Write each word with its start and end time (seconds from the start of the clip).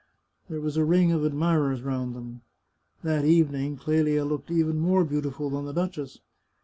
There 0.49 0.59
was 0.59 0.77
a 0.77 0.83
ring 0.83 1.11
of 1.11 1.23
admirers 1.23 1.83
round 1.83 2.15
them. 2.15 2.41
That 3.03 3.23
evening, 3.23 3.77
Clelia 3.77 4.25
looked 4.25 4.49
even 4.49 4.79
more 4.79 5.03
beautiful 5.05 5.51
than 5.51 5.65
the 5.65 5.73
duchess. 5.73 6.17